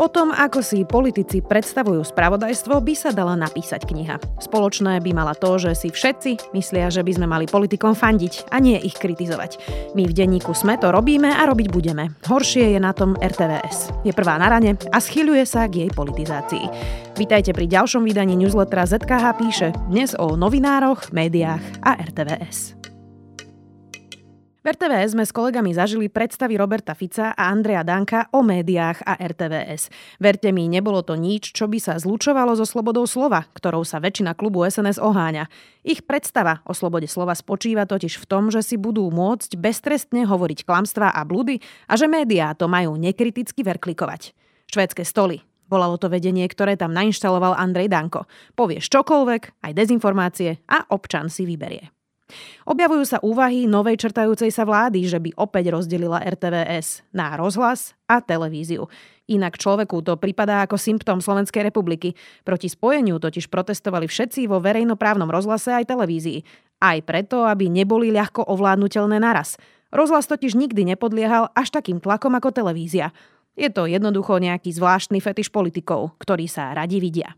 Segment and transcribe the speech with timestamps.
[0.00, 4.16] O tom, ako si politici predstavujú spravodajstvo, by sa dala napísať kniha.
[4.40, 8.64] Spoločné by mala to, že si všetci myslia, že by sme mali politikom fandiť a
[8.64, 9.60] nie ich kritizovať.
[9.92, 12.16] My v denníku sme to robíme a robiť budeme.
[12.24, 13.92] Horšie je na tom RTVS.
[14.08, 16.64] Je prvá na rane a schyľuje sa k jej politizácii.
[17.20, 22.79] Vítajte pri ďalšom vydaní newslettera ZKH píše dnes o novinároch, médiách a RTVS.
[24.70, 29.90] RTVS sme s kolegami zažili predstavy Roberta Fica a Andreja Danka o médiách a RTVS.
[30.22, 34.38] Verte mi, nebolo to nič, čo by sa zlučovalo so slobodou slova, ktorou sa väčšina
[34.38, 35.50] klubu SNS oháňa.
[35.82, 40.62] Ich predstava o slobode slova spočíva totiž v tom, že si budú môcť beztrestne hovoriť
[40.62, 41.58] klamstvá a blúdy
[41.90, 44.38] a že médiá to majú nekriticky verklikovať.
[44.70, 48.26] Švédske stoly, Volalo to vedenie, ktoré tam nainštaloval Andrej Danko.
[48.54, 51.99] Povieš čokoľvek, aj dezinformácie a občan si vyberie.
[52.64, 58.18] Objavujú sa úvahy novej črtajúcej sa vlády, že by opäť rozdelila RTVS na rozhlas a
[58.22, 58.86] televíziu.
[59.30, 62.18] Inak človeku to pripadá ako symptóm Slovenskej republiky.
[62.42, 66.42] Proti spojeniu totiž protestovali všetci vo verejnoprávnom rozhlase aj televízii.
[66.82, 69.54] Aj preto, aby neboli ľahko ovládnutelné naraz.
[69.94, 73.14] Rozhlas totiž nikdy nepodliehal až takým tlakom ako televízia.
[73.58, 77.34] Je to jednoducho nejaký zvláštny fetiš politikov, ktorí sa radi vidia.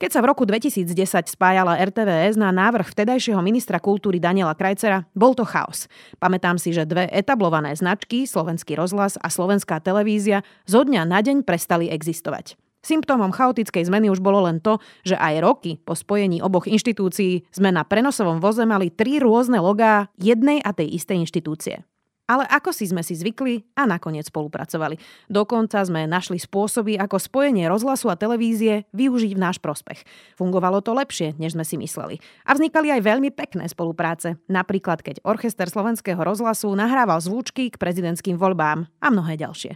[0.00, 0.96] Keď sa v roku 2010
[1.28, 5.92] spájala RTVS na návrh vtedajšieho ministra kultúry Daniela Krajcera, bol to chaos.
[6.16, 11.44] Pamätám si, že dve etablované značky, Slovenský rozhlas a Slovenská televízia, zo dňa na deň
[11.44, 12.56] prestali existovať.
[12.80, 17.68] Symptómom chaotickej zmeny už bolo len to, že aj roky po spojení oboch inštitúcií sme
[17.68, 21.84] na prenosovom voze mali tri rôzne logá jednej a tej istej inštitúcie.
[22.30, 24.94] Ale ako si sme si zvykli a nakoniec spolupracovali.
[25.26, 30.06] Dokonca sme našli spôsoby, ako spojenie rozhlasu a televízie využiť v náš prospech.
[30.38, 32.22] Fungovalo to lepšie, než sme si mysleli.
[32.46, 34.38] A vznikali aj veľmi pekné spolupráce.
[34.46, 39.74] Napríklad, keď Orchester slovenského rozhlasu nahrával zvúčky k prezidentským voľbám a mnohé ďalšie.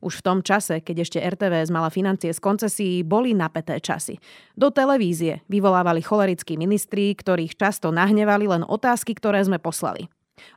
[0.00, 4.20] Už v tom čase, keď ešte RTVS mala financie z koncesí, boli napäté časy.
[4.56, 10.08] Do televízie vyvolávali cholerickí ministri, ktorých často nahnevali len otázky, ktoré sme poslali.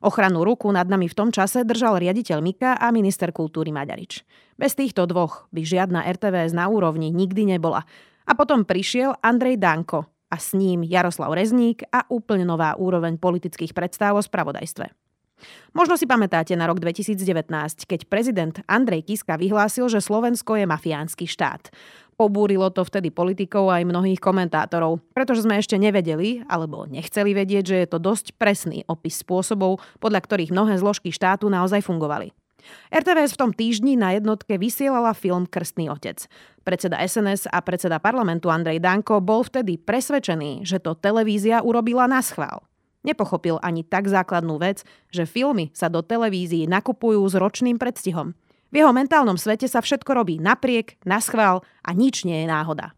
[0.04, 4.26] Ochranu ruku nad nami v tom čase držal riaditeľ Mika a minister kultúry Maďarič.
[4.56, 7.86] Bez týchto dvoch by žiadna RTVS na úrovni nikdy nebola.
[8.24, 13.76] A potom prišiel Andrej Danko a s ním Jaroslav Rezník a úplne nová úroveň politických
[13.78, 14.90] predstav o spravodajstve.
[15.76, 17.20] Možno si pamätáte na rok 2019,
[17.84, 21.74] keď prezident Andrej Kiska vyhlásil, že Slovensko je mafiánsky štát.
[22.14, 27.78] Pobúrilo to vtedy politikov aj mnohých komentátorov, pretože sme ešte nevedeli alebo nechceli vedieť, že
[27.84, 32.30] je to dosť presný opis spôsobov, podľa ktorých mnohé zložky štátu naozaj fungovali.
[32.94, 36.24] RTVS v tom týždni na jednotke vysielala film Krstný otec.
[36.64, 42.24] Predseda SNS a predseda parlamentu Andrej Danko bol vtedy presvedčený, že to televízia urobila na
[42.24, 42.64] schvál.
[43.04, 48.32] Nepochopil ani tak základnú vec, že filmy sa do televízií nakupujú s ročným predstihom–
[48.74, 52.98] v jeho mentálnom svete sa všetko robí napriek, na schvál a nič nie je náhoda.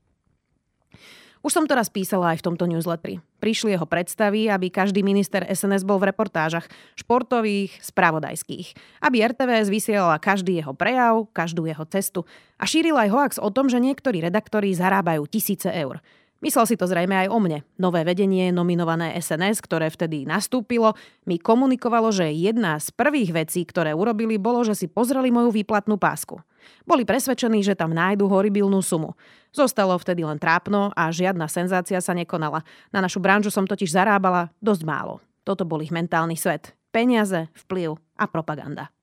[1.46, 3.22] Už som to raz písala aj v tomto newsletteri.
[3.38, 6.66] Prišli jeho predstavy, aby každý minister SNS bol v reportážach
[6.97, 8.74] športových, spravodajských.
[9.06, 12.25] Aby RTVS vysielala každý jeho prejav, každú jeho cestu.
[12.57, 16.02] A šírila aj hoax o tom, že niektorí redaktori zarábajú tisíce eur.
[16.44, 17.63] Myslel si to zrejme aj o mne.
[17.79, 23.96] Nové vedenie, nominované SNS, ktoré vtedy nastúpilo, mi komunikovalo, že jedna z prvých vecí, ktoré
[23.96, 26.38] urobili, bolo, že si pozreli moju výplatnú pásku.
[26.84, 29.13] Boli presvedčení, že tam nájdu horibilnú sumu.
[29.56, 32.66] Zostalo vtedy len trápno a žiadna senzácia sa nekonala.
[32.91, 35.24] Na našu branžu som totiž zarábala dosť málo.
[35.45, 36.74] Toto bol ich mentálny svet.
[36.90, 38.94] Peniaze, vplyv a propaganda.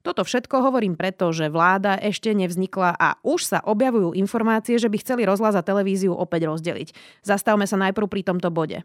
[0.00, 4.96] Toto všetko hovorím preto, že vláda ešte nevznikla a už sa objavujú informácie, že by
[5.02, 6.96] chceli rozhlas a televíziu opäť rozdeliť.
[7.20, 8.80] Zastavme sa najprv pri tomto bode.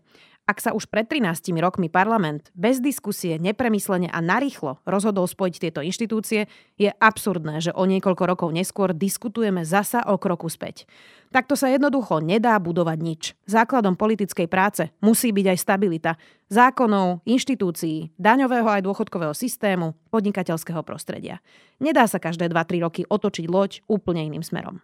[0.45, 5.81] Ak sa už pred 13 rokmi parlament bez diskusie, nepremyslene a narýchlo rozhodol spojiť tieto
[5.81, 6.45] inštitúcie,
[6.77, 10.85] je absurdné, že o niekoľko rokov neskôr diskutujeme zasa o kroku späť.
[11.33, 13.33] Takto sa jednoducho nedá budovať nič.
[13.49, 16.11] Základom politickej práce musí byť aj stabilita
[16.53, 21.41] zákonov, inštitúcií, daňového aj dôchodkového systému, podnikateľského prostredia.
[21.81, 24.77] Nedá sa každé 2-3 roky otočiť loď úplne iným smerom.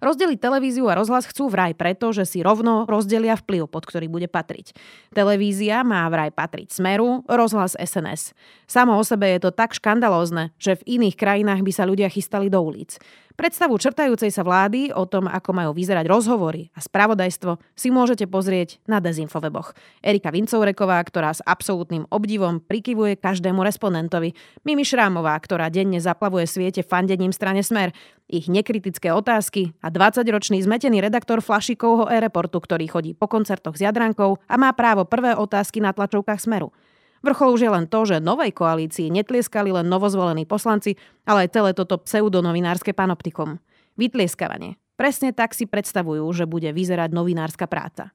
[0.00, 4.26] Rozdeliť televíziu a rozhlas chcú vraj preto, že si rovno rozdelia vplyv, pod ktorý bude
[4.26, 4.72] patriť.
[5.12, 8.32] Televízia má vraj patriť Smeru, rozhlas SNS.
[8.64, 12.48] Samo o sebe je to tak škandalózne, že v iných krajinách by sa ľudia chystali
[12.48, 12.96] do ulic.
[13.40, 18.84] Predstavu črtajúcej sa vlády o tom, ako majú vyzerať rozhovory a spravodajstvo, si môžete pozrieť
[18.84, 19.72] na Dezinfoveboch.
[20.04, 24.36] Erika Vincovreková, ktorá s absolútnym obdivom prikyvuje každému respondentovi.
[24.68, 27.96] Mimi Šrámová, ktorá denne zaplavuje sviete fandením strane Smer.
[28.28, 34.36] Ich nekritické otázky a 20-ročný zmetený redaktor Flašikovho e-reportu, ktorý chodí po koncertoch s Jadrankou
[34.52, 36.76] a má právo prvé otázky na tlačovkách Smeru.
[37.20, 40.96] Vrchol už je len to, že novej koalícii netlieskali len novozvolení poslanci,
[41.28, 43.60] ale aj celé toto pseudonovinárske panoptikum.
[44.00, 44.80] Vytlieskavanie.
[44.96, 48.12] Presne tak si predstavujú, že bude vyzerať novinárska práca.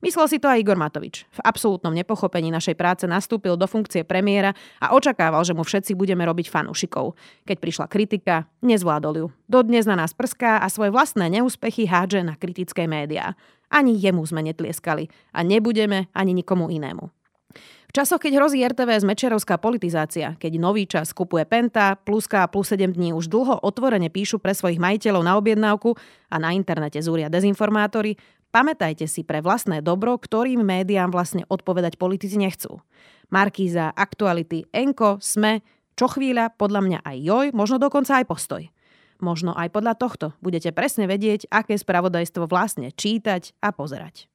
[0.00, 1.28] Myslel si to aj Igor Matovič.
[1.28, 6.24] V absolútnom nepochopení našej práce nastúpil do funkcie premiéra a očakával, že mu všetci budeme
[6.24, 7.12] robiť fanúšikov.
[7.44, 9.26] Keď prišla kritika, nezvládol ju.
[9.46, 13.36] Dodnes na nás prská a svoje vlastné neúspechy hádže na kritické médiá.
[13.68, 17.10] Ani jemu sme netlieskali a nebudeme ani nikomu inému.
[17.86, 22.74] V časoch, keď hrozí RTVS mečerovská politizácia, keď nový čas kupuje Penta, Pluska a plus
[22.74, 25.94] 7 dní už dlho otvorene píšu pre svojich majiteľov na objednávku
[26.26, 28.18] a na internete zúria dezinformátory,
[28.50, 32.82] pamätajte si pre vlastné dobro, ktorým médiám vlastne odpovedať politici nechcú.
[33.30, 35.62] Markíza, Aktuality, Enko, Sme,
[35.94, 38.62] čo chvíľa, podľa mňa aj Joj, možno dokonca aj Postoj.
[39.16, 44.28] Možno aj podľa tohto budete presne vedieť, aké spravodajstvo vlastne čítať a pozerať.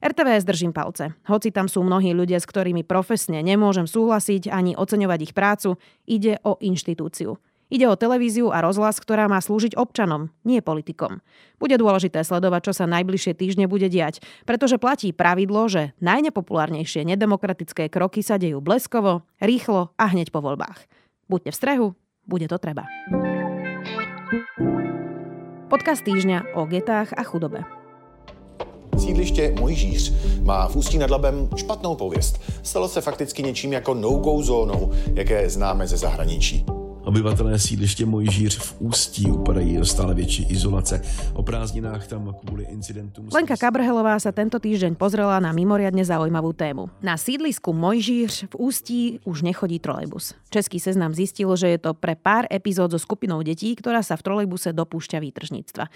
[0.00, 1.14] RTVS držím palce.
[1.26, 6.38] Hoci tam sú mnohí ľudia, s ktorými profesne nemôžem súhlasiť ani oceňovať ich prácu, ide
[6.46, 7.36] o inštitúciu.
[7.66, 11.18] Ide o televíziu a rozhlas, ktorá má slúžiť občanom, nie politikom.
[11.58, 17.90] Bude dôležité sledovať, čo sa najbližšie týždne bude diať, pretože platí pravidlo, že najnepopulárnejšie nedemokratické
[17.90, 20.86] kroky sa dejú bleskovo, rýchlo a hneď po voľbách.
[21.26, 21.86] Buďte v strehu,
[22.22, 22.86] bude to treba.
[25.66, 27.66] Podcast týždňa o getách a chudobe.
[28.98, 32.40] Sídliště Mojžíř má v Ústí nad Labem špatnou pověst.
[32.62, 36.64] Stalo se fakticky něčím jako no-go zónou, jaké známe ze zahraničí.
[37.06, 41.02] Obyvatelé sídliště Mojžíř v Ústí upadají do stále větší izolace.
[41.34, 43.30] O prázdninách tam kvôli incidentům...
[43.30, 46.90] Lenka Kabrhelová sa tento týždeň pozrela na mimoriadne zaujímavú tému.
[47.06, 50.34] Na sídlisku Mojžíř v Ústí už nechodí trolejbus.
[50.50, 54.26] Český seznam zistil, že je to pre pár epizód so skupinou detí, ktorá sa v
[54.26, 55.86] trolejbuse dopúšťa výtržníctva.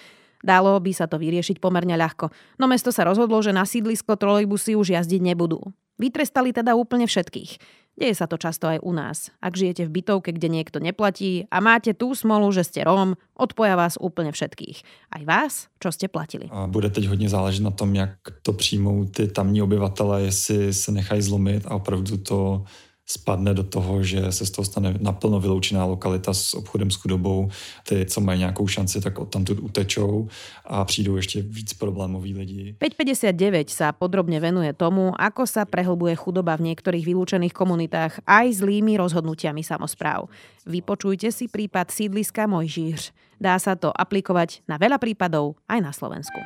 [0.41, 4.73] Dalo by sa to vyriešiť pomerne ľahko, no mesto sa rozhodlo, že na sídlisko trolejbusy
[4.73, 5.61] už jazdiť nebudú.
[6.01, 7.61] Vytrestali teda úplne všetkých.
[8.01, 9.29] Deje sa to často aj u nás.
[9.45, 13.77] Ak žijete v bytovke, kde niekto neplatí a máte tú smolu, že ste Róm, odpoja
[13.77, 14.81] vás úplne všetkých.
[15.13, 16.49] Aj vás, čo ste platili.
[16.49, 20.93] A bude teď hodně záležet na tom, jak to přijmou ty tamní obyvatele, jestli se
[20.93, 22.65] nechají zlomit a opravdu to
[23.11, 27.51] spadne do toho, že se z toho stane naplno vyloučená lokalita s obchodem s chudobou.
[27.89, 30.29] Ty, co mají nějakou šanci, tak odtamtud utečou
[30.65, 32.75] a přijdou ještě víc problémoví lidi.
[32.79, 38.95] 559 sa podrobne venuje tomu, ako sa prehlbuje chudoba v niektorých vylúčených komunitách aj zlými
[38.95, 40.31] rozhodnutiami samozpráv.
[40.63, 43.11] Vypočujte si prípad sídliska Mojžíř.
[43.43, 46.39] Dá sa to aplikovať na veľa prípadov aj na Slovensku.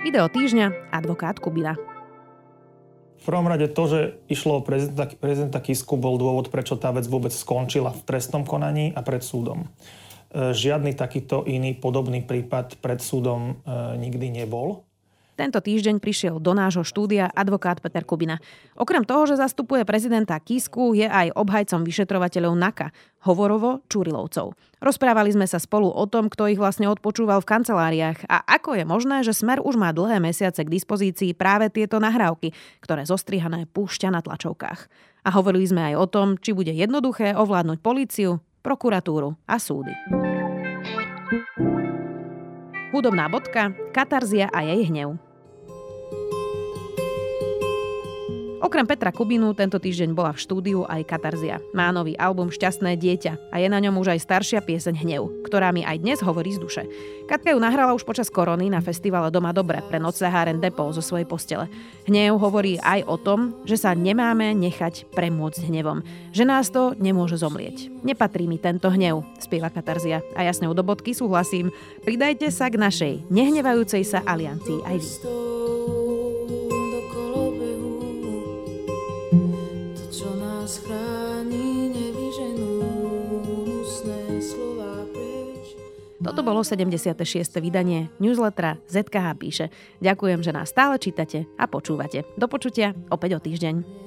[0.00, 1.91] Video týždňa advokát Kubina.
[3.22, 7.06] V prvom rade to, že išlo o prezidenta, prezidenta Kisku, bol dôvod, prečo tá vec
[7.06, 9.70] vôbec skončila v trestnom konaní a pred súdom.
[10.34, 14.82] E, žiadny takýto iný podobný prípad pred súdom e, nikdy nebol.
[15.32, 18.36] Tento týždeň prišiel do nášho štúdia advokát Peter Kubina.
[18.76, 22.92] Okrem toho, že zastupuje prezidenta Kisku, je aj obhajcom vyšetrovateľov NAKA,
[23.24, 24.52] hovorovo Čurilovcov.
[24.82, 28.84] Rozprávali sme sa spolu o tom, kto ich vlastne odpočúval v kanceláriách a ako je
[28.84, 32.52] možné, že Smer už má dlhé mesiace k dispozícii práve tieto nahrávky,
[32.84, 34.80] ktoré zostrihané púšťa na tlačovkách.
[35.22, 39.94] A hovorili sme aj o tom, či bude jednoduché ovládnuť políciu, prokuratúru a súdy.
[42.92, 45.31] Hudobná bodka, katarzia a jej hnev.
[48.62, 51.58] Okrem Petra Kubinu tento týždeň bola v štúdiu aj Katarzia.
[51.74, 55.74] Má nový album Šťastné dieťa a je na ňom už aj staršia pieseň Hnev, ktorá
[55.74, 56.86] mi aj dnes hovorí z duše.
[57.26, 61.26] Katka ju nahrala už počas korony na festivale Doma Dobre pre Noceháren Depo zo svojej
[61.26, 61.66] postele.
[62.06, 67.42] Hnev hovorí aj o tom, že sa nemáme nechať premôcť hnevom, že nás to nemôže
[67.42, 67.90] zomlieť.
[68.06, 71.74] Nepatrí mi tento hnev, spieva Katarzia a jasne do bodky súhlasím.
[72.06, 75.51] Pridajte sa k našej nehnevajúcej sa aliancii aj vy.
[86.22, 87.18] Toto bolo 76.
[87.58, 89.66] vydanie newslettera ZKH píše.
[89.98, 92.22] Ďakujem, že nás stále čítate a počúvate.
[92.38, 94.02] Do počutia opäť o týždeň.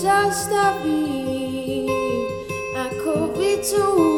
[0.00, 1.84] zastaví,
[2.72, 4.09] ako vycúva.